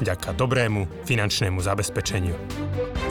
[0.00, 2.34] vďaka dobrému finančnému zabezpečeniu.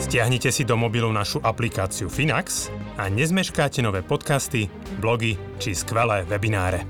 [0.02, 2.68] Stiahnite si do mobilu našu aplikáciu Finax
[3.00, 4.68] a nezmeškáte nové podcasty,
[5.00, 6.84] blogy či skvelé webináre.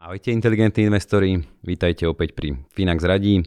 [0.00, 3.44] Ahojte inteligentní investori, vítajte opäť pri Finax radí.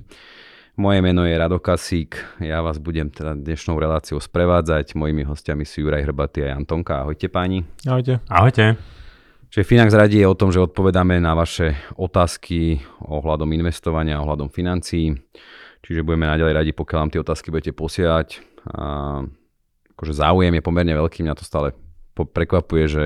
[0.74, 4.98] Moje meno je Rado Kasík, ja vás budem teda dnešnou reláciou sprevádzať.
[4.98, 7.06] Mojimi hostiami sú Juraj Hrbaty a Jan Tonka.
[7.06, 7.62] Ahojte páni.
[7.86, 8.26] Ahojte.
[8.26, 8.80] Ahojte.
[9.54, 15.14] Čiže Finax radí je o tom, že odpovedáme na vaše otázky ohľadom investovania, ohľadom financií.
[15.86, 18.42] Čiže budeme naďalej radi, pokiaľ nám tie otázky budete posielať.
[18.74, 19.22] A
[19.94, 21.70] akože záujem je pomerne veľký, mňa to stále
[22.18, 23.04] prekvapuje, že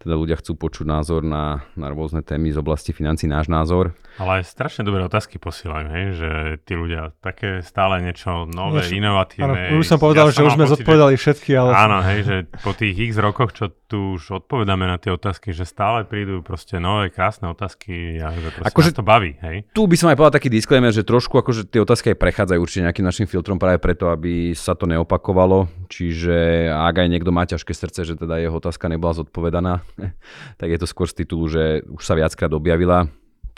[0.00, 3.92] teda ľudia chcú počuť názor na, na rôzne témy z oblasti financí, náš názor.
[4.16, 6.04] Ale aj strašne dobré otázky posielajú, hej?
[6.16, 6.30] že
[6.64, 9.76] tí ľudia také stále niečo nové, Než, inovatívne.
[9.76, 11.70] Áno, už som povedal, ja že už sme pocit, zodpovedali že, všetky, ale...
[11.76, 15.68] Áno, hej, že po tých x rokoch, čo tu už odpovedáme na tie otázky, že
[15.68, 19.68] stále prídu proste nové, krásne otázky a že proste akože, to baví, hej?
[19.76, 22.88] Tu by som aj povedal taký disclaimer, že trošku akože tie otázky aj prechádzajú určite
[22.88, 25.68] nejakým našim filtrom práve preto, aby sa to neopakovalo.
[25.92, 29.82] Čiže ak aj niekto má ťažké srdce, že teda jeho otázka nebola zodpovedaná,
[30.60, 33.08] tak je to skôr z titulu, že už sa viackrát objavila.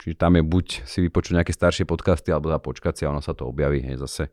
[0.03, 3.23] Čiže tam je buď si vypočuť nejaké staršie podcasty, alebo za počkať si a ono
[3.23, 3.79] sa to objaví.
[3.79, 4.23] Hej, zase,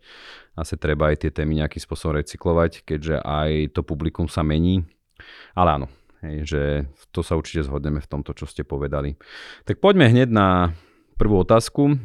[0.58, 4.82] zase treba aj tie témy nejakým spôsobom recyklovať, keďže aj to publikum sa mení.
[5.54, 5.86] Ale áno,
[6.26, 6.62] hej, že
[7.14, 9.14] to sa určite zhodneme v tomto, čo ste povedali.
[9.62, 10.74] Tak poďme hneď na
[11.14, 12.02] prvú otázku.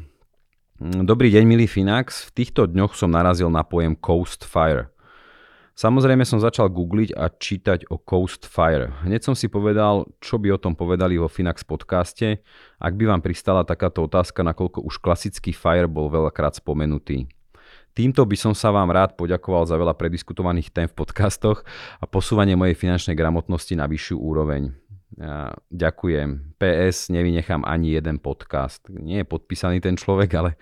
[0.77, 2.29] Dobrý deň, milý Finax.
[2.29, 4.93] V týchto dňoch som narazil na pojem Coast Fire.
[5.75, 8.95] Samozrejme som začal googliť a čítať o Coast Fire.
[9.03, 12.39] Hneď som si povedal, čo by o tom povedali vo Finax podcaste,
[12.79, 17.27] ak by vám pristala takáto otázka, nakoľko už klasický Fire bol veľakrát spomenutý.
[17.91, 21.67] Týmto by som sa vám rád poďakoval za veľa prediskutovaných tém v podcastoch
[21.99, 24.71] a posúvanie mojej finančnej gramotnosti na vyššiu úroveň.
[25.71, 26.59] Ďakujem.
[26.59, 28.83] PS, nevynechám ani jeden podcast.
[28.91, 30.59] Nie je podpísaný ten človek, ale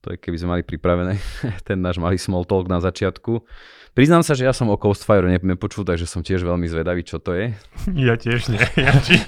[0.00, 1.20] to je keby sme mali pripravené
[1.68, 3.44] ten náš malý small talk na začiatku.
[3.90, 7.34] Priznám sa, že ja som o Coastfire nepočul, takže som tiež veľmi zvedavý, čo to
[7.34, 7.46] je.
[8.08, 8.62] Ja tiež nie.
[8.86, 9.18] Ja či...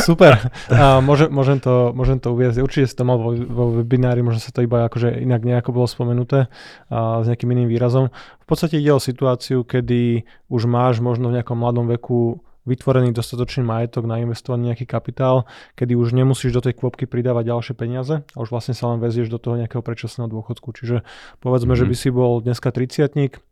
[0.00, 0.38] Super.
[0.70, 2.62] A môžem, môžem, to, môžem to uviezť.
[2.62, 5.90] Určite si to mal vo, vo webinári, možno sa to iba akože inak nejako bolo
[5.90, 6.46] spomenuté
[6.86, 8.14] a s nejakým iným výrazom.
[8.14, 13.66] V podstate ide o situáciu, kedy už máš možno v nejakom mladom veku vytvorený dostatočný
[13.66, 18.36] majetok na investovaný nejaký kapitál, kedy už nemusíš do tej kvopky pridávať ďalšie peniaze a
[18.38, 20.70] už vlastne sa len vezieš do toho nejakého predčasného dôchodku.
[20.74, 21.02] Čiže
[21.42, 21.80] povedzme, mm-hmm.
[21.80, 23.42] že by si bol dneska 30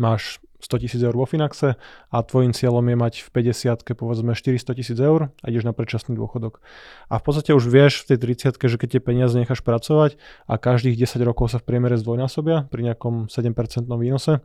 [0.00, 1.80] máš 100 tisíc eur vo Finaxe
[2.12, 6.14] a tvojim cieľom je mať v 50 povedzme 400 tisíc eur a ideš na predčasný
[6.20, 6.60] dôchodok.
[7.08, 10.60] A v podstate už vieš v tej 30 že keď tie peniaze necháš pracovať a
[10.60, 14.44] každých 10 rokov sa v priemere zdvojnásobia pri nejakom 7% výnose,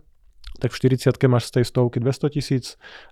[0.59, 2.65] tak v 40 máš z tej stovky 200 tisíc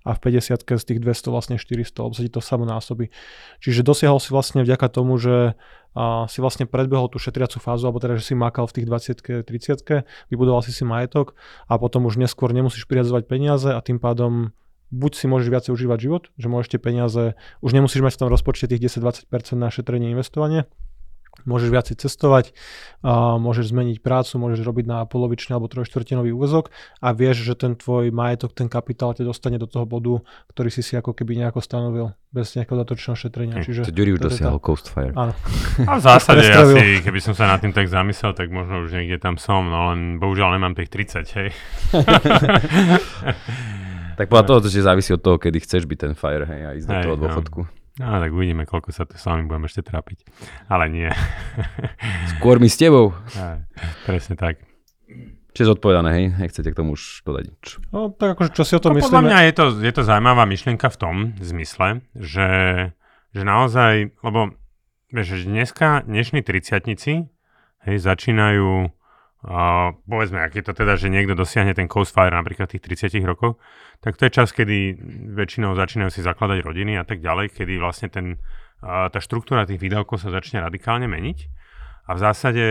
[0.08, 3.12] a v 50 z tých 200 vlastne 400, lebo sa ti to samo násobí.
[3.60, 5.56] Čiže dosiahol si vlastne vďaka tomu, že
[5.94, 9.46] a si vlastne predbehol tú šetriacu fázu, alebo teda, že si makal v tých 20
[9.46, 11.38] 30 vybudoval si si majetok
[11.70, 14.58] a potom už neskôr nemusíš priradzovať peniaze a tým pádom
[14.94, 17.24] buď si môžeš viacej užívať život, že môžeš tie peniaze,
[17.66, 20.70] už nemusíš mať v tom rozpočte tých 10-20% na šetrenie investovanie,
[21.44, 22.56] môžeš viacej cestovať,
[23.40, 26.72] môžeš zmeniť prácu, môžeš robiť na polovičný alebo trojštvrtinový úvezok
[27.04, 30.24] a vieš, že ten tvoj majetok, ten kapitál ťa dostane do toho bodu,
[30.56, 33.56] ktorý si si ako keby nejako stanovil bez nejakého dodatočného šetrenia.
[33.62, 34.66] Hm, Čiže to Ďuri už dosiahol tá...
[34.66, 35.14] Coast Fire.
[35.14, 35.38] Áno.
[35.86, 39.22] A v zásade asi, keby som sa nad tým tak zamyslel, tak možno už niekde
[39.22, 41.50] tam som, no len bohužiaľ nemám tých 30, hej.
[44.20, 46.88] tak podľa toho, že závisí od toho, kedy chceš byť ten fire, hej, a ísť
[46.90, 47.22] do toho no.
[47.28, 47.62] dôchodku.
[47.68, 47.83] No.
[48.02, 50.26] No tak uvidíme, koľko sa tu s vami budeme ešte trápiť.
[50.66, 51.10] Ale nie.
[52.34, 53.14] Skôr my s tebou.
[53.38, 53.62] Aj,
[54.10, 54.58] presne tak.
[55.54, 56.26] Čiže zodpovedané, hej?
[56.34, 57.66] Nechcete k tomu už dodať nič.
[57.94, 59.14] No tak akože čo si o tom no, myslíme?
[59.14, 62.50] Podľa mňa je to, je to zaujímavá myšlienka v tom zmysle, že,
[63.38, 64.58] že naozaj, lebo
[65.14, 67.30] vieš, dneska dnešní triciatnici
[67.86, 68.90] hej, začínajú
[69.44, 72.80] Uh, povedzme, ak je to teda, že niekto dosiahne ten Coast Fire napríklad tých
[73.12, 73.60] 30 rokov,
[74.00, 74.96] tak to je čas, kedy
[75.36, 78.40] väčšinou začínajú si zakladať rodiny a tak ďalej, kedy vlastne ten,
[78.80, 81.40] uh, tá štruktúra tých výdavkov sa začne radikálne meniť.
[82.08, 82.66] A v zásade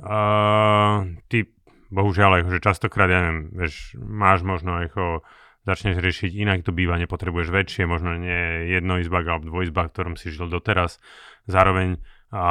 [0.00, 1.52] uh, ty,
[1.92, 5.20] bohužiaľ, akože častokrát, ja neviem, vieš, máš možno ako
[5.68, 10.32] začneš riešiť inak to bývanie, potrebuješ väčšie, možno nie jedno izbak alebo dvojizbak, ktorom si
[10.32, 10.96] žil doteraz.
[11.44, 12.46] Zároveň a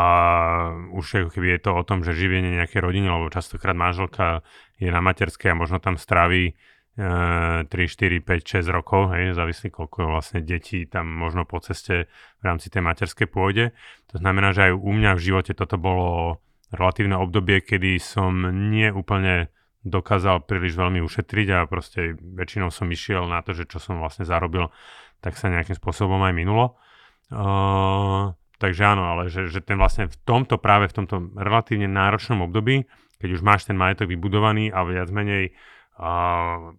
[0.89, 4.41] už ako keby je to o tom, že živenie nejakej rodiny, lebo častokrát manželka
[4.81, 6.57] je na materskej a možno tam stráví
[6.97, 12.09] 3, 4, 5, 6 rokov, hej, závislí koľko vlastne detí tam možno po ceste
[12.41, 13.77] v rámci tej materskej pôjde.
[14.09, 16.41] To znamená, že aj u mňa v živote toto bolo
[16.73, 18.33] relatívne obdobie, kedy som
[18.73, 19.53] nie úplne
[19.85, 24.25] dokázal príliš veľmi ušetriť a proste väčšinou som išiel na to, že čo som vlastne
[24.25, 24.73] zarobil,
[25.21, 26.81] tak sa nejakým spôsobom aj minulo.
[27.29, 32.45] Uh, takže áno, ale že, že ten vlastne v tomto práve v tomto relatívne náročnom
[32.45, 32.85] období,
[33.17, 35.53] keď už máš ten majetok vybudovaný a viac menej
[35.97, 36.11] a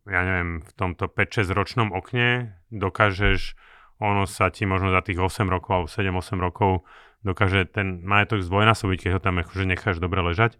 [0.06, 3.58] ja neviem, v tomto 5-6 ročnom okne dokážeš,
[3.98, 6.86] ono sa ti možno za tých 8 rokov alebo 7-8 rokov
[7.26, 10.54] dokáže ten majetok zdvojnásobiť, keď ho tam akože necháš dobre ležať,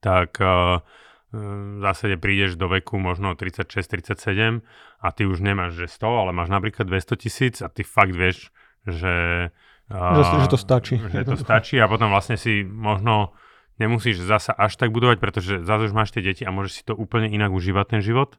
[0.00, 0.80] tak uh,
[1.28, 4.64] v zásade prídeš do veku možno 36-37
[5.04, 8.48] a ty už nemáš že 100, ale máš napríklad 200 tisíc a ty fakt vieš,
[8.88, 9.48] že,
[9.92, 10.94] uh, že, že to stačí.
[11.00, 13.32] Že to stačí a potom vlastne si možno
[13.78, 16.98] nemusíš zasa až tak budovať, pretože zase už máš tie deti a môžeš si to
[16.98, 18.36] úplne inak užívať ten život.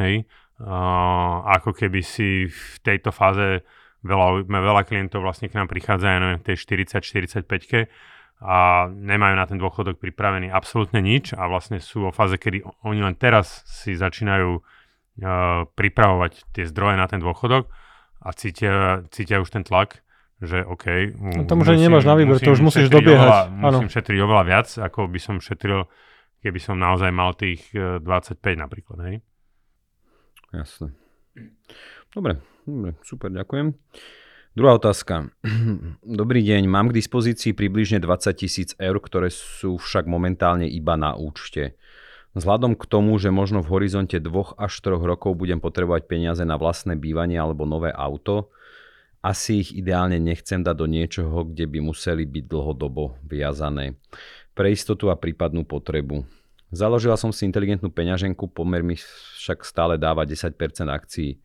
[0.00, 0.26] Hej.
[0.58, 3.62] Uh, ako keby si v tejto fáze
[4.02, 7.86] veľa, veľa klientov vlastne k nám prichádza, ja neviem, v tej 40-45
[8.38, 13.02] a nemajú na ten dôchodok pripravený absolútne nič a vlastne sú vo fáze, kedy oni
[13.02, 17.66] len teraz si začínajú uh, pripravovať tie zdroje na ten dôchodok
[18.22, 20.02] a cítia, cítia už ten tlak
[20.38, 21.14] že OK.
[21.18, 23.50] No tomu, že nemáš na výber, to už musíš dobiehať.
[23.50, 25.90] Oveľa, musím šetriť oveľa viac, ako by som šetril,
[26.42, 29.16] keby som naozaj mal tých 25 e, napríklad, hej?
[30.54, 30.94] Jasné.
[32.14, 33.74] Dobre, dobre, super, ďakujem.
[34.54, 35.30] Druhá otázka.
[36.02, 41.14] Dobrý deň, mám k dispozícii približne 20 tisíc eur, ktoré sú však momentálne iba na
[41.14, 41.78] účte.
[42.38, 46.54] Vzhľadom k tomu, že možno v horizonte 2 až 3 rokov budem potrebovať peniaze na
[46.54, 48.54] vlastné bývanie alebo nové auto,
[49.18, 53.98] asi ich ideálne nechcem dať do niečoho, kde by museli byť dlhodobo viazané.
[54.54, 56.22] Pre istotu a prípadnú potrebu.
[56.68, 58.94] Založila som si inteligentnú peňaženku, pomer mi
[59.40, 60.52] však stále dáva 10%
[60.86, 61.40] akcií.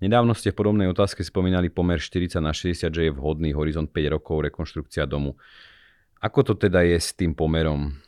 [0.00, 4.14] Nedávno ste v podobnej otázke spomínali pomer 40 na 60, že je vhodný horizont 5
[4.16, 5.36] rokov rekonštrukcia domu.
[6.24, 8.00] Ako to teda je s tým pomerom?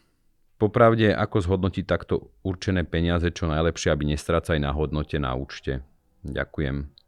[0.57, 5.83] Popravde, ako zhodnotiť takto určené peniaze čo najlepšie, aby nestrácali na hodnote na účte?
[6.23, 7.02] Ďakujem.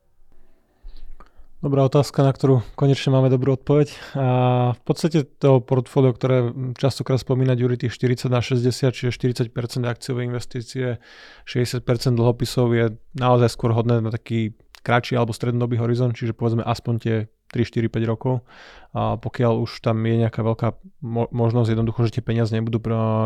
[1.65, 3.89] Dobrá otázka, na ktorú konečne máme dobrú odpoveď.
[4.21, 4.29] A
[4.77, 9.49] v podstate to portfólio, ktoré častokrát spomína Jury, tých 40 na 60, čiže 40%
[9.89, 11.01] akciové investície,
[11.49, 11.81] 60%
[12.21, 14.53] dlhopisov je naozaj skôr hodné na taký
[14.85, 17.17] kratší alebo strednodobý horizont, čiže povedzme aspoň tie
[17.57, 18.45] 3, 4, 5 rokov.
[18.93, 20.69] A pokiaľ už tam je nejaká veľká
[21.01, 22.77] mo- možnosť jednoducho, že tie peniaze nebudú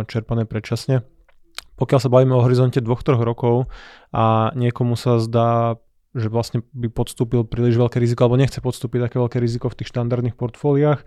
[0.07, 1.03] čerpané predčasne,
[1.75, 3.67] pokiaľ sa bavíme o horizonte 2-3 rokov
[4.15, 5.83] a niekomu sa zdá
[6.19, 9.91] že vlastne by podstúpil príliš veľké riziko alebo nechce podstúpiť také veľké riziko v tých
[9.95, 11.03] štandardných portfóliách.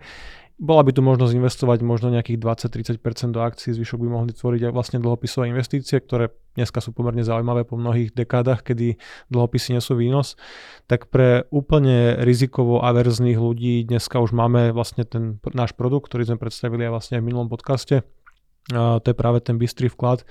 [0.62, 4.72] Bola by tu možnosť investovať možno nejakých 20-30% do akcií, zvyšok by mohli tvoriť aj
[4.76, 9.00] vlastne dlhopisové investície, ktoré dneska sú pomerne zaujímavé po mnohých dekádach, kedy
[9.32, 10.38] dlhopisy nesú výnos.
[10.86, 16.38] Tak pre úplne rizikovo averzných ľudí dneska už máme vlastne ten náš produkt, ktorý sme
[16.38, 18.06] predstavili aj vlastne v minulom podcaste,
[18.70, 20.22] to je práve ten bystrý vklad,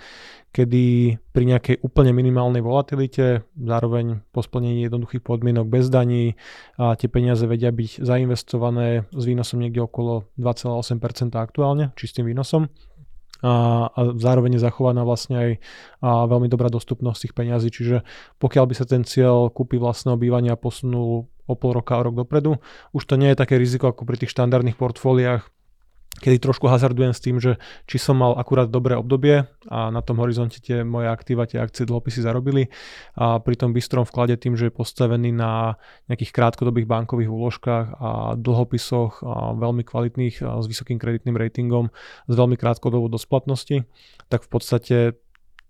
[0.55, 6.39] kedy pri nejakej úplne minimálnej volatilite, zároveň po splnení jednoduchých podmienok bez daní,
[6.79, 12.71] a tie peniaze vedia byť zainvestované s výnosom niekde okolo 2,8% aktuálne, čistým výnosom.
[13.41, 15.51] A, a zároveň je zachovaná vlastne aj
[16.05, 17.97] a veľmi dobrá dostupnosť tých peňazí, čiže
[18.37, 22.61] pokiaľ by sa ten cieľ kúpy vlastného bývania posunul o pol roka, o rok dopredu,
[22.93, 25.49] už to nie je také riziko ako pri tých štandardných portfóliách,
[26.19, 27.55] kedy trošku hazardujem s tým, že
[27.87, 31.87] či som mal akurát dobré obdobie a na tom horizonte tie moje aktíva, tie akcie
[31.87, 32.67] dlhopisy zarobili.
[33.15, 35.79] A pri tom bystrom vklade tým, že je postavený na
[36.11, 41.89] nejakých krátkodobých bankových úložkách a dlhopisoch a veľmi kvalitných a s vysokým kreditným ratingom
[42.27, 43.87] s veľmi krátkodobou do splatnosti,
[44.27, 44.97] tak v podstate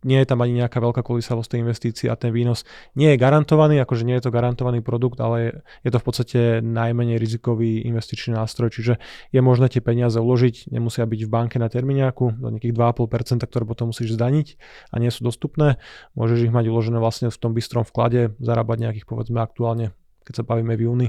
[0.01, 2.65] nie je tam ani nejaká veľká kolísavosť tej investície a ten výnos
[2.97, 7.21] nie je garantovaný, akože nie je to garantovaný produkt, ale je to v podstate najmenej
[7.21, 8.93] rizikový investičný nástroj, čiže
[9.29, 13.63] je možné tie peniaze uložiť, nemusia byť v banke na termíňaku, do nejakých 2,5%, ktoré
[13.69, 14.47] potom musíš zdaniť
[14.89, 15.77] a nie sú dostupné.
[16.17, 19.93] Môžeš ich mať uložené vlastne v tom bystrom vklade, zarábať nejakých povedzme aktuálne,
[20.25, 21.07] keď sa bavíme v júni,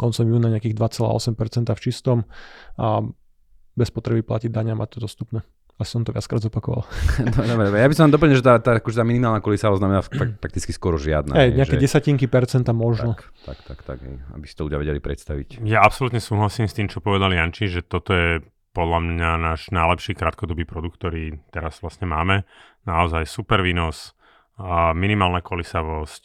[0.00, 2.18] koncom júna nejakých 2,8% v čistom
[2.80, 3.04] a
[3.72, 5.40] bez potreby platiť dania mať to dostupné.
[5.82, 6.86] Asi som to viackrát zopakoval.
[7.36, 10.00] no, dobre, ja by som doplnil, že tá, tá, akože tá minimálna kolísavosť znamená
[10.38, 11.34] prakticky skoro žiadna.
[11.34, 11.82] Hej, nejaké že...
[11.82, 13.18] desatinky percenta možno.
[13.18, 15.60] Tak, tak, tak, tak aby si to ľudia vedeli predstaviť.
[15.66, 18.40] Ja absolútne súhlasím s tým, čo povedal Janči, že toto je
[18.72, 22.48] podľa mňa náš najlepší krátkodobý produkt, ktorý teraz vlastne máme.
[22.88, 24.16] Naozaj super výnos,
[24.96, 26.22] minimálna kolísavosť,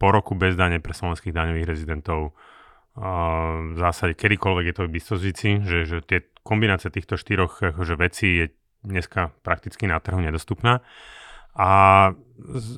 [0.00, 2.32] po roku bez dane pre slovenských daňových rezidentov,
[2.94, 8.28] v zásade kedykoľvek je to v dispozícii, že, že tie kombinácia týchto štyroch akože vecí
[8.38, 8.46] je
[8.84, 10.84] dneska prakticky na trhu nedostupná.
[11.56, 11.70] A
[12.38, 12.68] z,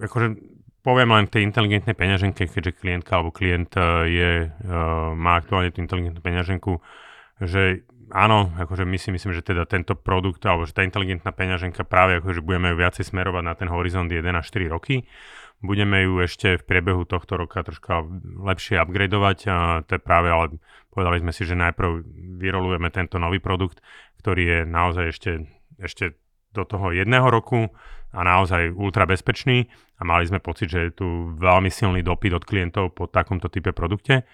[0.00, 0.40] akože
[0.82, 5.78] poviem len tej inteligentnej peňaženke, keďže klientka alebo klient e, je, uh, má aktuálne tú
[5.78, 6.82] inteligentnú peňaženku,
[7.38, 11.82] že áno, akože my si myslím, že teda tento produkt, alebo že tá inteligentná peňaženka
[11.86, 15.08] práve akože budeme ju viacej smerovať na ten horizont 1 až 4 roky.
[15.62, 18.02] Budeme ju ešte v priebehu tohto roka troška
[18.42, 19.38] lepšie upgradeovať.
[19.46, 20.58] A to je práve, ale
[20.90, 22.02] povedali sme si, že najprv
[22.42, 23.78] vyrolujeme tento nový produkt,
[24.18, 25.30] ktorý je naozaj ešte,
[25.78, 26.04] ešte
[26.50, 27.70] do toho jedného roku
[28.12, 32.44] a naozaj ultra bezpečný a mali sme pocit, že je tu veľmi silný dopyt od
[32.44, 34.28] klientov po takomto type produkte.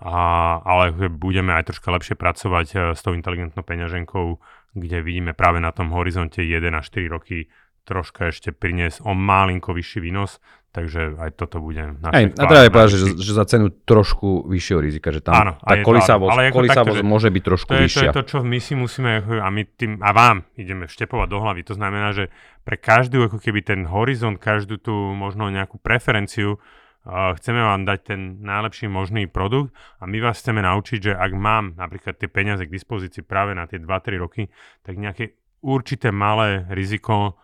[0.00, 4.40] A, ale budeme aj troška lepšie pracovať e, s tou inteligentnou peňaženkou,
[4.72, 7.52] kde vidíme práve na tom horizonte 1 až 4 roky
[7.82, 10.38] troška ešte priniesť o malinko vyšší výnos,
[10.72, 15.12] Takže aj toto bude Aj, A treba povedať, že, že za cenu trošku vyššieho rizika,
[15.12, 18.00] že tam Áno, tá kolisavosť, ale kolisavosť takto, môže byť trošku to je, vyššia.
[18.00, 21.38] To je to, čo my si musíme, a my tým, a vám ideme štepovať do
[21.44, 21.60] hlavy.
[21.68, 22.32] To znamená, že
[22.64, 27.98] pre každú, ako keby ten horizont, každú tú možno nejakú preferenciu, uh, chceme vám dať
[28.08, 32.64] ten najlepší možný produkt a my vás chceme naučiť, že ak mám napríklad tie peniaze
[32.64, 34.48] k dispozícii práve na tie 2-3 roky,
[34.80, 37.36] tak nejaké určité malé riziko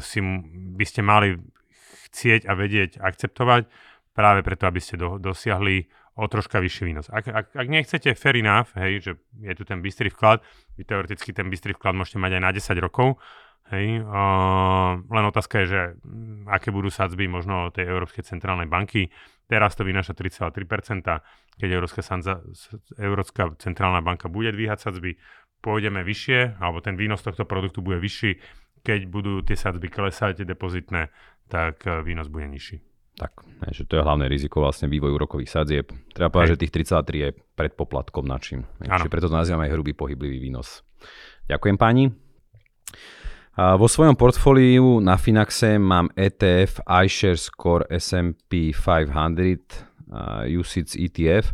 [0.00, 0.20] si
[0.76, 1.40] by ste mali
[2.12, 3.66] chcieť a vedieť akceptovať
[4.12, 7.08] práve preto, aby ste do, dosiahli o troška vyšší výnos.
[7.08, 10.44] Ak, ak, ak nechcete fair enough, hej, že je tu ten bystrý vklad,
[10.76, 13.16] vy teoreticky ten bystrý vklad môžete mať aj na 10 rokov,
[13.72, 15.80] hej, uh, len otázka je, že
[16.52, 19.08] aké budú sadzby možno tej Európskej centrálnej banky.
[19.48, 21.00] Teraz to vynáša 3,3%,
[21.56, 22.44] keď Európska, Sanza,
[23.00, 25.16] Európska centrálna banka bude dvíhať sadzby,
[25.64, 28.36] pôjdeme vyššie, alebo ten výnos tohto produktu bude vyšší,
[28.82, 31.08] keď budú tie sadzby klesať depozitné,
[31.46, 32.82] tak eh, výnos bude nižší.
[33.12, 33.44] Tak,
[33.76, 35.92] že to je hlavné riziko vlastne vývoj úrokových sadzieb.
[36.16, 38.64] Treba povedať, že tých 33 je pred poplatkom čím.
[38.80, 40.80] Čiže preto to nazývame aj hrubý pohyblivý výnos.
[41.44, 42.08] Ďakujem páni.
[43.52, 49.92] A vo svojom portfóliu na Finaxe mám ETF iShares Core S&P 500
[50.48, 51.52] UCITS ETF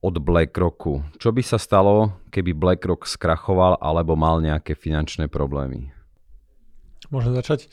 [0.00, 1.04] od BlackRocku.
[1.20, 5.95] Čo by sa stalo, keby BlackRock skrachoval alebo mal nejaké finančné problémy?
[7.10, 7.70] Môžem začať?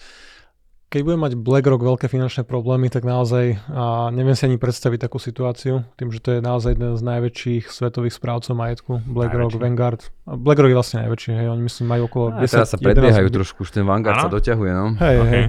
[0.93, 5.17] keď bude mať BlackRock veľké finančné problémy, tak naozaj a neviem si ani predstaviť takú
[5.17, 9.65] situáciu, tým, že to je naozaj jeden z najväčších svetových správcov majetku, BlackRock, Najväčší.
[9.65, 10.01] Vanguard.
[10.29, 13.65] BlackRock je vlastne najväčší, hej, oni myslím majú okolo a 10 Teraz sa predbiehajú trošku,
[13.65, 14.25] už ten Vanguard ano?
[14.29, 14.85] sa doťahuje, no.
[15.01, 15.31] Hej, okay.
[15.33, 15.43] hej.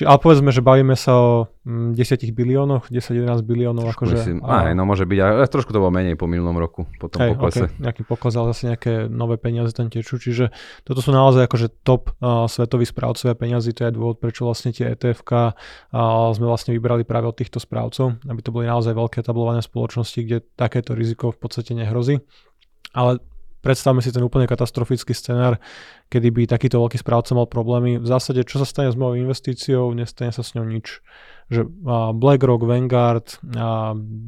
[0.00, 1.32] Či, ale povedzme, že bavíme sa o
[1.66, 4.16] 10 mm, biliónoch, 10-11 biliónov, trošku akože...
[4.22, 7.10] Myslím, a, hej, no môže byť, ale trošku to bolo menej po minulom roku, po
[7.10, 7.66] tom hej, poklese.
[7.66, 10.54] Okay, nejaký pokles, ale zase nejaké nové peniaze tam tečú, čiže
[10.86, 14.94] toto sú naozaj akože top uh, svetoví správcovia peniazy, to je dôvod, prečo vlastne tie
[14.94, 15.50] etf a
[16.30, 20.46] sme vlastne vybrali práve od týchto správcov, aby to boli naozaj veľké tablované spoločnosti, kde
[20.54, 22.22] takéto riziko v podstate nehrozí.
[22.94, 23.18] Ale
[23.66, 25.58] predstavme si ten úplne katastrofický scenár,
[26.06, 27.98] kedy by takýto veľký správca mal problémy.
[27.98, 31.02] V zásade, čo sa stane s mojou investíciou, nestane sa s ňou nič.
[31.50, 31.66] Že
[32.14, 33.42] BlackRock, Vanguard,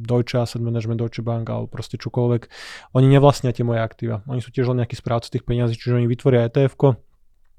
[0.02, 2.50] Deutsche Asset Management, Deutsche Bank alebo proste čokoľvek,
[2.98, 4.26] oni nevlastnia tie moje aktíva.
[4.26, 6.74] Oni sú tiež len nejaký správca tých peniazí, čiže oni vytvoria etf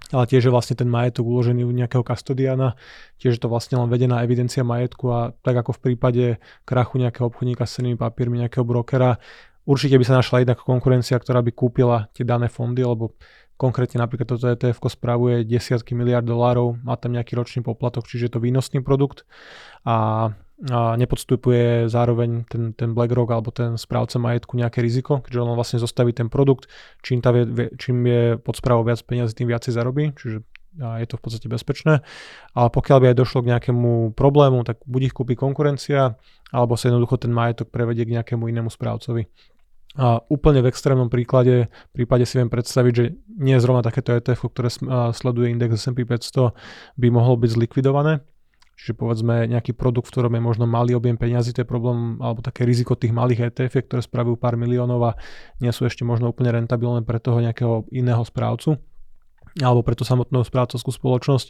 [0.10, 2.74] ale tiež je vlastne ten majetok uložený u nejakého kastodiana,
[3.22, 6.26] tiež je to vlastne len vedená evidencia majetku a tak ako v prípade
[6.66, 9.22] krachu nejakého obchodníka s cenými papiermi, nejakého brokera,
[9.70, 13.14] určite by sa našla jedna konkurencia, ktorá by kúpila tie dané fondy, lebo
[13.62, 18.34] konkrétne napríklad toto ETF spravuje desiatky miliard dolárov, má tam nejaký ročný poplatok, čiže je
[18.34, 19.30] to výnosný produkt
[19.86, 20.34] a
[20.68, 25.80] a nepodstupuje zároveň ten, ten BlackRock alebo ten správca majetku nejaké riziko, keďže on vlastne
[25.80, 26.68] zostaví ten produkt,
[27.00, 27.32] čím, tá,
[27.80, 30.44] čím je pod správou viac peniazy, tým viacej zarobí, čiže
[30.80, 32.04] je to v podstate bezpečné.
[32.52, 36.20] Ale pokiaľ by aj došlo k nejakému problému, tak buď ich kúpi konkurencia,
[36.52, 39.32] alebo sa jednoducho ten majetok prevedie k nejakému inému správcovi.
[39.98, 43.06] A úplne v extrémnom príklade, prípade si viem predstaviť, že
[43.42, 44.70] nie zrovna takéto ETF, ktoré
[45.16, 46.54] sleduje index S&P 500,
[46.94, 48.22] by mohlo byť zlikvidované,
[48.80, 52.40] Čiže povedzme nejaký produkt, v ktorom je možno malý objem peňazí, to je problém alebo
[52.40, 55.12] také riziko tých malých ETF, ktoré spravujú pár miliónov a
[55.60, 58.80] nie sú ešte možno úplne rentabilné pre toho nejakého iného správcu
[59.60, 61.48] alebo pre tú samotnú správcovskú spoločnosť.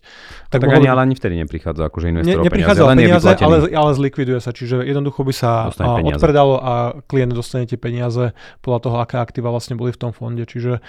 [0.50, 3.92] Tak, tak ani, ale ani vtedy neprichádza akože investor ne, neprichádza peniaze, peniaze ale, ale
[3.94, 6.74] zlikviduje sa, čiže jednoducho by sa odpredalo a
[7.06, 8.34] klient dostane tie peniaze
[8.66, 10.44] podľa toho, aké aktíva vlastne boli v tom fonde.
[10.44, 10.82] Čiže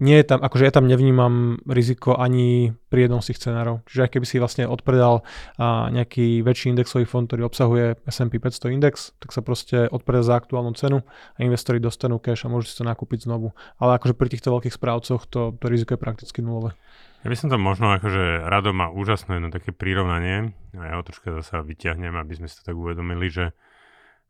[0.00, 3.84] nie je tam, akože ja tam nevnímam riziko ani pri jednom z tých scenárov.
[3.84, 5.22] Čiže aj keby si vlastne odpredal
[5.60, 10.40] a, nejaký väčší indexový fond, ktorý obsahuje S&P 500 index, tak sa proste odpredá za
[10.40, 11.04] aktuálnu cenu
[11.36, 13.52] a investori dostanú cash a môžu si to nakúpiť znovu.
[13.76, 16.72] Ale akože pri týchto veľkých správcoch to, to riziko je prakticky nulové.
[17.20, 21.04] Ja by som to možno akože Rado má úžasné jedno také prirovnanie a ja ho
[21.04, 23.52] troška zase vyťahnem, aby sme si to tak uvedomili, že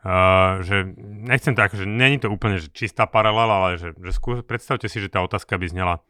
[0.01, 0.97] Uh, že
[1.29, 4.97] nechcem to akože, není to úplne že čistá paralela, ale že, že skú, predstavte si,
[4.97, 6.01] že tá otázka by znela,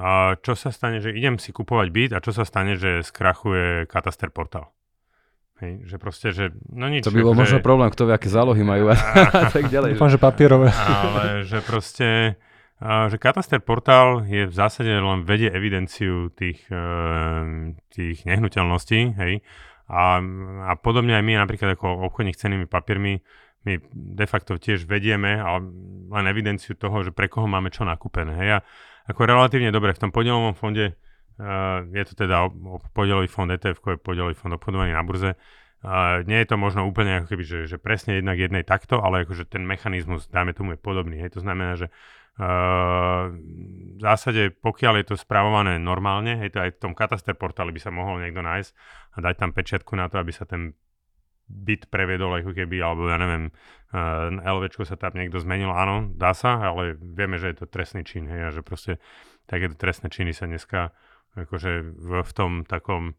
[0.00, 3.84] uh, čo sa stane, že idem si kupovať byt a čo sa stane, že skrachuje
[3.92, 4.72] kataster portál.
[5.60, 7.04] Hej, že proste, že no nič.
[7.04, 8.96] To by bol že, možno problém, kto vie, aké zálohy majú a
[9.52, 10.00] tak ďalej.
[10.00, 10.72] Dúfam, že papierové.
[10.72, 12.40] Ale že proste,
[12.80, 19.44] uh, že kataster portál je v zásade len vedie evidenciu tých, uh, tých nehnuteľností, hej,
[19.90, 20.22] a,
[20.70, 23.18] a podobne aj my napríklad ako obchodník cenými papiermi,
[23.66, 25.66] my de facto tiež vedieme ale
[26.08, 28.32] len evidenciu toho, že pre koho máme čo nakúpené.
[28.38, 28.50] Hej.
[28.56, 28.58] A
[29.10, 32.48] ako relatívne dobre v tom podielovom fonde, uh, je to teda
[32.96, 35.36] podielový fond ETF, je podielový fond obchodovaný na burze,
[35.80, 39.24] Uh, nie je to možno úplne ako keby, že, že presne jednak jednej takto, ale
[39.24, 41.16] akože ten mechanizmus, dáme tomu, je podobný.
[41.24, 41.40] Hej.
[41.40, 41.88] To znamená, že
[42.36, 43.32] uh,
[43.96, 47.80] v zásade, pokiaľ je to spravované normálne, hej, to aj v tom kataster portáli by
[47.80, 48.70] sa mohol niekto nájsť
[49.16, 50.76] a dať tam pečiatku na to, aby sa ten
[51.48, 53.48] byt previedol ako keby, alebo ja neviem,
[53.96, 58.04] uh, LVčko sa tam niekto zmenil, áno, dá sa, ale vieme, že je to trestný
[58.04, 59.00] čin, hej, a že proste
[59.48, 60.92] takéto trestné činy sa dneska
[61.40, 63.16] akože v, v tom takom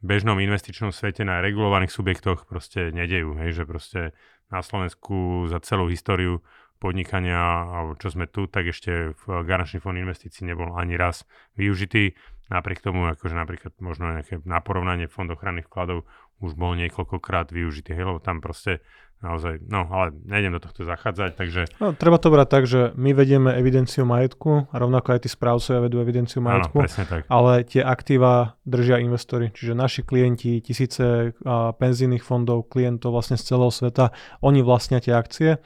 [0.00, 3.34] bežnom investičnom svete na regulovaných subjektoch proste nedejú.
[3.38, 4.00] Hej, že proste
[4.48, 6.40] na Slovensku za celú históriu
[6.78, 11.26] podnikania, alebo čo sme tu, tak ešte v garančný fond investícií nebol ani raz
[11.58, 12.14] využitý.
[12.48, 17.94] Napriek tomu, akože napríklad možno nejaké na porovnanie fond ochranných vkladov už bol niekoľkokrát využitý,
[17.94, 18.82] hej, lebo tam proste
[19.18, 21.62] naozaj, no ale nejdem do tohto zachádzať, takže...
[21.82, 25.82] No, treba to brať tak, že my vedieme evidenciu majetku a rovnako aj tí správcovia
[25.82, 27.26] vedú evidenciu majetku, Áno, tak.
[27.26, 33.42] ale tie aktíva držia investori, čiže naši klienti, tisíce a, penzijných fondov, klientov vlastne z
[33.42, 35.58] celého sveta, oni vlastnia tie akcie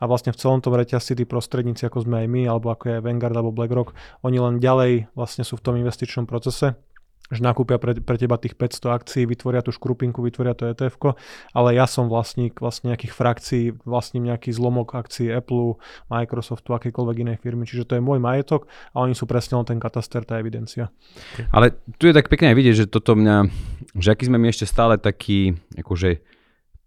[0.00, 3.02] a vlastne v celom tom reťazci tí prostredníci, ako sme aj my, alebo ako je
[3.02, 3.90] Vanguard alebo BlackRock,
[4.22, 6.78] oni len ďalej vlastne sú v tom investičnom procese
[7.30, 10.98] že nakúpia pre, pre teba tých 500 akcií, vytvoria tú škrupinku, vytvoria to etf
[11.54, 15.78] ale ja som vlastník vlastne nejakých frakcií, vlastním nejaký zlomok akcií Apple,
[16.10, 19.78] Microsoftu, akékoľvek inej firmy, čiže to je môj majetok a oni sú presne len ten
[19.78, 20.90] kataster, tá evidencia.
[21.54, 23.46] Ale tu je tak pekne aj vidieť, že toto mňa,
[23.94, 26.18] že aký sme my ešte stále taký, akože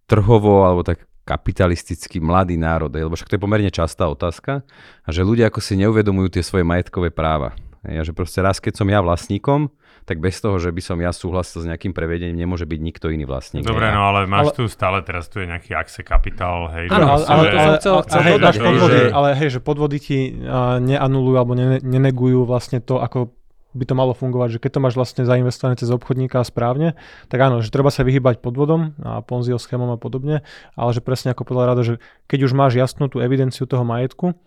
[0.05, 4.67] trhovo, alebo tak kapitalistický mladý národ, lebo však to je pomerne častá otázka
[5.07, 7.55] a že ľudia ako si neuvedomujú tie svoje majetkové práva.
[7.83, 9.67] Ja, že proste raz, keď som ja vlastníkom,
[10.07, 13.27] tak bez toho, že by som ja súhlasil s nejakým prevedením, nemôže byť nikto iný
[13.27, 13.67] vlastník.
[13.67, 14.55] Dobre, no ale máš ale...
[14.55, 16.87] tu stále, teraz tu je nejaký Axe Capital, hej.
[16.91, 19.11] Áno, ale, ale, to som chcel, chcel hej, dodať, podvody, že...
[19.11, 23.35] ale hej, že podvody ti uh, neanulujú alebo ne, nenegujú vlastne to, ako
[23.73, 26.93] by to malo fungovať, že keď to máš vlastne zainvestované cez obchodníka správne,
[27.27, 30.45] tak áno, že treba sa vyhybať podvodom a ponzio schémom a podobne,
[30.77, 31.97] ale že presne ako povedal Rado, že
[32.29, 34.37] keď už máš jasnú tú evidenciu toho majetku,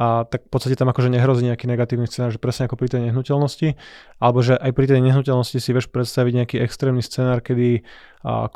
[0.00, 3.00] a tak v podstate tam akože nehrozí nejaký negatívny scenár, že presne ako pri tej
[3.12, 3.76] nehnuteľnosti,
[4.16, 7.84] alebo že aj pri tej nehnuteľnosti si vieš predstaviť nejaký extrémny scenár, kedy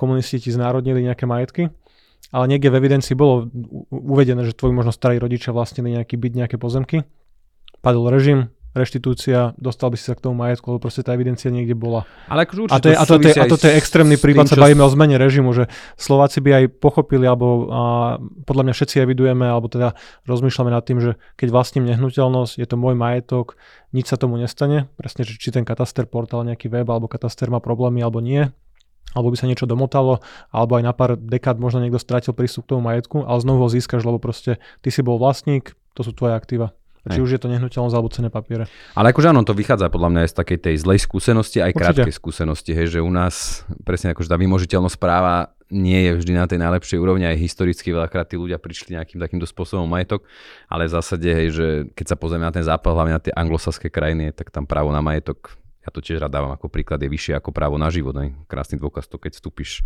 [0.00, 1.68] komunisti ti znárodnili nejaké majetky,
[2.32, 3.52] ale niekde v evidencii bolo
[3.92, 7.04] uvedené, že tvoji možno starí rodičia vlastnili nejaký byt, nejaké pozemky,
[7.84, 11.78] padol režim, reštitúcia, dostal by si sa k tomu majetku, lebo proste tá evidencia niekde
[11.78, 12.02] bola.
[12.26, 14.82] Ale akože a, to je, a, to, je, a to je extrémny prípad, sa bavíme
[14.82, 17.82] o zmene režimu, že Slováci by aj pochopili, alebo a,
[18.44, 19.94] podľa mňa všetci evidujeme, alebo teda
[20.26, 23.54] rozmýšľame nad tým, že keď vlastním nehnuteľnosť, je to môj majetok,
[23.94, 27.62] nič sa tomu nestane, presne, že či ten kataster portál, nejaký web, alebo kataster má
[27.62, 28.50] problémy, alebo nie,
[29.14, 30.18] alebo by sa niečo domotalo,
[30.50, 33.68] alebo aj na pár dekád možno niekto stratil prístup k tomu majetku, ale znovu ho
[33.70, 36.74] získaš, lebo proste ty si bol vlastník, to sú tvoje aktíva.
[37.04, 38.64] Či už je to nehnuteľnosť alebo cené papiere.
[38.96, 41.80] Ale akože áno, to vychádza podľa mňa aj z takej tej zlej skúsenosti, aj Určite.
[41.84, 46.48] krátkej skúsenosti, hej, že u nás presne akože tá vymožiteľnosť práva nie je vždy na
[46.48, 50.24] tej najlepšej úrovni, aj historicky veľakrát tí ľudia prišli nejakým takýmto spôsobom majetok,
[50.68, 53.92] ale v zásade, hej, že keď sa pozrieme na ten západ, hlavne na tie anglosaské
[53.92, 57.36] krajiny, tak tam právo na majetok ja to tiež rád dávam ako príklad, je vyššie
[57.36, 58.16] ako právo na život.
[58.16, 58.32] Ne?
[58.48, 59.84] Krásny dôkaz to, keď vstúpiš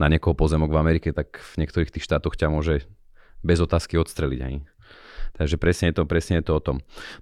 [0.00, 2.88] na niekoho pozemok v Amerike, tak v niektorých tých štátoch ťa môže
[3.44, 4.40] bez otázky odstreliť.
[4.40, 4.54] Aj.
[5.34, 6.76] Takže presne je to, presne je to o tom.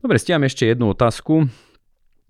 [0.05, 1.49] Dobre, stiam ešte jednu otázku.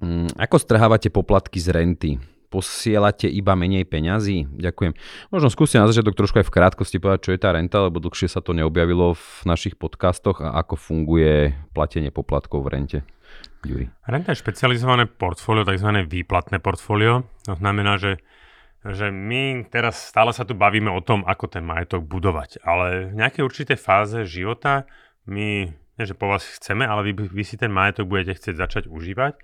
[0.02, 2.10] Mm, ako strhávate poplatky z renty?
[2.52, 4.44] Posielate iba menej peňazí?
[4.44, 4.92] Ďakujem.
[5.32, 8.28] Možno skúste na začiatok trošku aj v krátkosti povedať, čo je tá renta, lebo dlhšie
[8.28, 12.98] sa to neobjavilo v našich podcastoch a ako funguje platenie poplatkov v rente.
[13.64, 13.88] Juri.
[14.04, 16.04] Renta je špecializované portfólio, tzv.
[16.04, 17.24] výplatné portfólio.
[17.48, 18.20] To znamená, že
[18.82, 23.18] že my teraz stále sa tu bavíme o tom, ako ten majetok budovať, ale v
[23.22, 24.90] nejakej určitej fáze života
[25.26, 28.84] my, nie že po vás chceme, ale vy, vy si ten majetok budete chcieť začať
[28.90, 29.34] užívať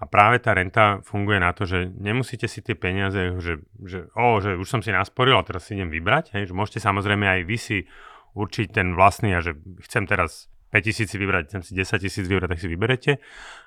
[0.00, 4.40] a práve tá renta funguje na to, že nemusíte si tie peniaze, že, že, oh,
[4.40, 7.40] že už som si nasporil a teraz si idem vybrať, hej, že môžete samozrejme aj
[7.44, 7.78] vy si
[8.36, 12.48] určiť ten vlastný a že chcem teraz 5000 si vybrať, chcem si 10 tisíc vybrať,
[12.52, 13.12] tak si vyberete.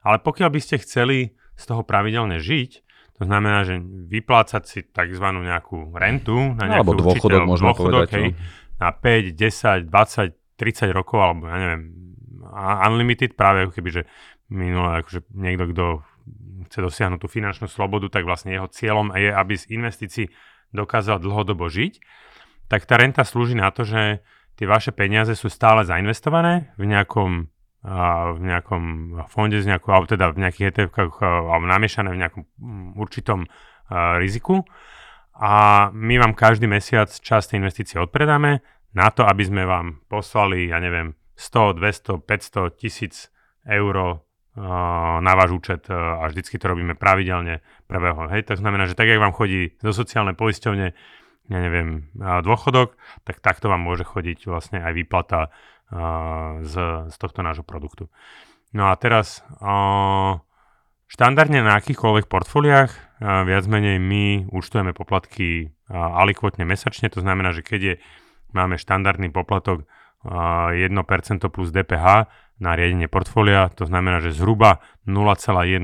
[0.06, 2.72] Ale pokiaľ by ste chceli z toho pravidelne žiť,
[3.18, 5.26] to znamená, že vyplácať si tzv.
[5.26, 8.10] nejakú rentu na nejakú Alebo dôchodok, môžeme dôchodok, povedať.
[8.14, 11.84] Hej, no na 5, 10, 20, 30 rokov, alebo ja neviem,
[12.84, 14.02] unlimited práve ako keby, že
[14.52, 15.86] minulé, akože niekto, kto
[16.68, 20.26] chce dosiahnuť tú finančnú slobodu, tak vlastne jeho cieľom je, aby z investícií
[20.76, 21.98] dokázal dlhodobo žiť,
[22.70, 24.22] tak tá renta slúži na to, že
[24.60, 28.84] tie vaše peniaze sú stále zainvestované v nejakom v nejakom
[29.32, 30.92] fonde z nejakou, alebo teda v nejakých etf
[31.24, 33.48] alebo namiešané v nejakom mm, určitom
[34.20, 34.68] riziku.
[35.40, 38.60] A my vám každý mesiac časť investície odpredáme
[38.96, 43.30] na to, aby sme vám poslali, ja neviem, 100, 200, 500, tisíc
[43.64, 44.26] eur
[45.24, 48.28] na váš účet a vždycky to robíme pravidelne prvého.
[48.28, 50.88] Hej, to znamená, že tak, jak vám chodí zo sociálnej poisťovne,
[51.50, 55.54] ja neviem, dôchodok, tak takto vám môže chodiť vlastne aj výplata
[56.60, 56.74] z,
[57.08, 58.12] z tohto nášho produktu.
[58.76, 59.42] No a teraz
[61.10, 67.82] štandardne na akýchkoľvek portfóliách viac menej my účtujeme poplatky alikvotne mesačne, to znamená, že keď
[67.82, 67.96] je,
[68.54, 69.86] máme štandardný poplatok
[70.26, 70.76] 1%
[71.48, 72.28] plus DPH
[72.60, 75.80] na riadenie portfólia, to znamená, že zhruba 0,1%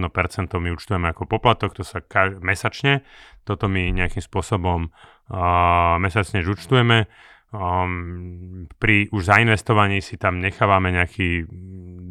[0.59, 3.07] my účtujeme ako poplatok, to sa kaž- mesačne,
[3.47, 7.07] toto my nejakým spôsobom uh, mesačne účtujeme.
[7.55, 11.47] Um, pri už zainvestovaní si tam nechávame nejaký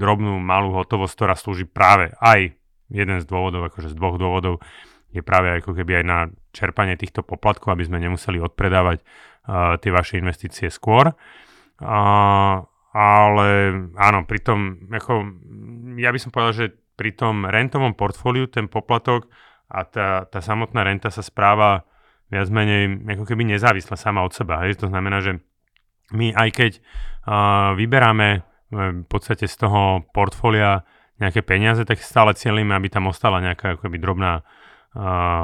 [0.01, 2.57] drobnú malú hotovosť, ktorá slúži práve aj
[2.89, 4.65] jeden z dôvodov, akože z dvoch dôvodov,
[5.15, 6.19] je práve ako keby aj na
[6.51, 11.15] čerpanie týchto poplatkov, aby sme nemuseli odpredávať uh, tie vaše investície skôr.
[11.79, 13.49] Uh, ale
[13.95, 15.35] áno, pri tom, ako,
[15.99, 19.31] ja by som povedal, že pri tom rentovom portfóliu ten poplatok
[19.71, 21.87] a tá, tá samotná renta sa správa
[22.31, 24.63] viac menej ako keby nezávisle sama od seba.
[24.67, 24.83] Hej?
[24.83, 25.43] To znamená, že
[26.15, 28.43] my aj keď uh, vyberáme uh,
[29.03, 30.87] v podstate z toho portfólia
[31.19, 34.64] nejaké peniaze, tak stále cieľíme, aby tam ostala nejaká ako keby drobná, uh,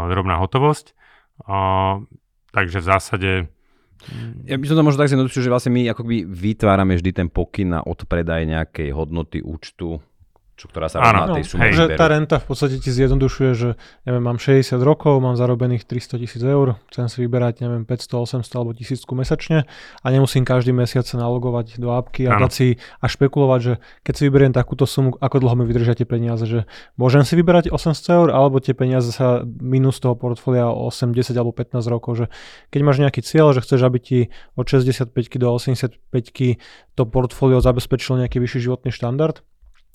[0.09, 0.95] drobná hotovosť.
[2.51, 3.31] Takže v zásade
[4.49, 7.77] ja by som to možno tak zjednodušil, že vlastne my akoby vytvárame vždy ten pokyn
[7.77, 10.01] na odpredaj nejakej hodnoty účtu
[10.61, 11.73] čo, ktorá sa rovná tej sume.
[11.73, 16.21] Že tá renta v podstate ti zjednodušuje, že neviem, mám 60 rokov, mám zarobených 300
[16.21, 19.65] tisíc eur, chcem si vyberať, neviem, 500, 800 alebo 1000 mesačne
[20.05, 23.73] a nemusím každý mesiac sa nalogovať do apky a dať si a špekulovať, že
[24.05, 26.69] keď si vyberiem takúto sumu, ako dlho mi vydržia tie peniaze, že
[27.01, 31.57] môžem si vyberať 800 eur alebo tie peniaze sa minus toho portfólia 8, 10 alebo
[31.57, 32.27] 15 rokov, že
[32.69, 34.19] keď máš nejaký cieľ, že chceš, aby ti
[34.61, 35.09] od 65
[35.41, 35.97] do 85
[37.01, 39.41] to portfólio zabezpečilo nejaký vyšší životný štandard,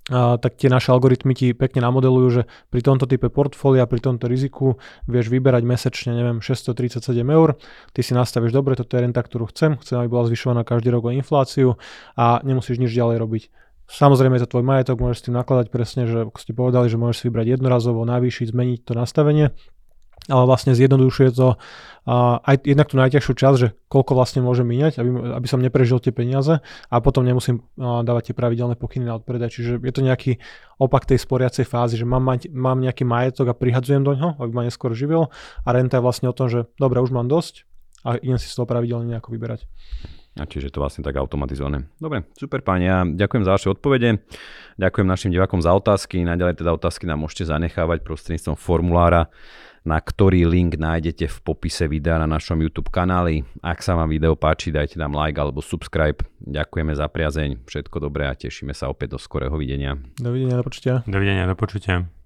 [0.09, 4.29] a, tak tie naše algoritmy ti pekne namodelujú, že pri tomto type portfólia, pri tomto
[4.29, 4.77] riziku
[5.09, 7.57] vieš vyberať mesačne, neviem, 637 eur,
[7.95, 11.09] ty si nastavíš dobre, toto je renta, ktorú chcem, chcem, aby bola zvyšovaná každý rok
[11.09, 11.81] o infláciu
[12.13, 13.43] a nemusíš nič ďalej robiť.
[13.85, 16.97] Samozrejme je to tvoj majetok, môžeš s tým nakladať presne, že ako ste povedali, že
[16.97, 19.53] môžeš si vybrať jednorazovo, navýšiť, zmeniť to nastavenie
[20.25, 21.57] ale vlastne zjednodušuje to
[22.45, 25.09] aj jednak tú najťažšiu časť, že koľko vlastne môže míňať, aby,
[25.41, 29.53] aby som neprežil tie peniaze a potom nemusím dávať tie pravidelné pokyny na odpredaj.
[29.53, 30.37] Čiže je to nejaký
[30.77, 34.51] opak tej sporiacej fázy, že mám, mať, mám nejaký majetok a prihadzujem do ňoho, aby
[34.53, 35.33] ma neskôr živil
[35.65, 37.65] a renta je vlastne o tom, že dobre, už mám dosť
[38.05, 39.65] a idem si z toho pravidelne nejako vyberať.
[40.35, 41.87] A čiže to vlastne tak automatizované.
[41.95, 44.19] Dobre, super páni, ja ďakujem za vaše odpovede.
[44.75, 46.27] Ďakujem našim divákom za otázky.
[46.27, 49.31] Naďalej teda otázky nám môžete zanechávať prostredníctvom formulára
[49.85, 53.45] na ktorý link nájdete v popise videa na našom YouTube kanáli.
[53.61, 56.25] Ak sa vám video páči, dajte nám like alebo subscribe.
[56.41, 59.93] Ďakujeme za priazeň, všetko dobré a tešíme sa opäť do skorého videnia.
[60.17, 61.05] Dovidenia, do počutia.
[61.05, 62.24] Dovidenia, do počutia.